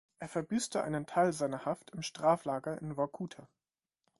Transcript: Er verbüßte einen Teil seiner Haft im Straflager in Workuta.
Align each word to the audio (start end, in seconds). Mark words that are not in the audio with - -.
Er 0.17 0.27
verbüßte 0.29 0.81
einen 0.83 1.05
Teil 1.05 1.31
seiner 1.31 1.63
Haft 1.65 1.91
im 1.91 2.01
Straflager 2.01 2.81
in 2.81 2.97
Workuta. 2.97 3.47